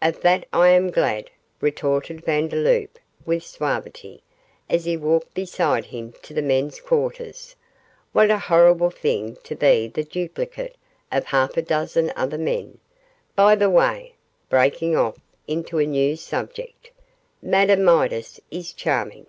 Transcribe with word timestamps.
'Of 0.00 0.20
that 0.20 0.46
I 0.52 0.68
am 0.68 0.90
glad,' 0.92 1.28
retorted 1.60 2.24
Vandeloup, 2.24 3.00
with 3.26 3.42
suavity, 3.42 4.22
as 4.70 4.84
he 4.84 4.96
walked 4.96 5.34
beside 5.34 5.86
him 5.86 6.14
to 6.22 6.32
the 6.32 6.40
men's 6.40 6.80
quarters. 6.80 7.56
'What 8.12 8.30
a 8.30 8.38
horrible 8.38 8.90
thing 8.90 9.38
to 9.42 9.56
be 9.56 9.88
the 9.88 10.04
duplicate 10.04 10.76
of 11.10 11.24
half 11.24 11.56
a 11.56 11.62
dozen 11.62 12.12
other 12.14 12.38
men. 12.38 12.78
By 13.34 13.56
the 13.56 13.70
way,' 13.70 14.14
breaking 14.48 14.96
off 14.96 15.16
into 15.48 15.78
a 15.80 15.84
new 15.84 16.14
subject, 16.14 16.92
'Madame 17.42 17.82
Midas 17.82 18.38
is 18.52 18.72
charming. 18.72 19.26